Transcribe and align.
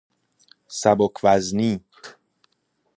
سبک 0.79 1.15
وزنی 1.23 1.71